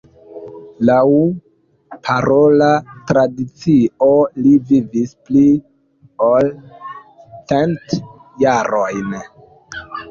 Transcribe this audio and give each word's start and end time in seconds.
Laŭ 0.89 1.01
parola 2.07 2.71
tradicio, 3.11 4.09
li 4.41 4.55
vivis 4.73 5.15
pli 5.29 5.45
ol 6.31 6.51
cent 7.55 7.99
jarojn. 8.47 9.17